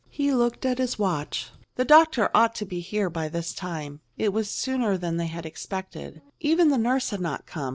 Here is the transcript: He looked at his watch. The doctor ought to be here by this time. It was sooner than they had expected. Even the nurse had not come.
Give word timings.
He 0.09 0.33
looked 0.33 0.65
at 0.65 0.79
his 0.79 0.97
watch. 0.97 1.51
The 1.75 1.85
doctor 1.85 2.31
ought 2.33 2.55
to 2.55 2.65
be 2.65 2.79
here 2.79 3.07
by 3.07 3.29
this 3.29 3.53
time. 3.53 3.99
It 4.17 4.33
was 4.33 4.49
sooner 4.49 4.97
than 4.97 5.17
they 5.17 5.27
had 5.27 5.45
expected. 5.45 6.23
Even 6.39 6.69
the 6.69 6.77
nurse 6.79 7.11
had 7.11 7.21
not 7.21 7.45
come. 7.45 7.69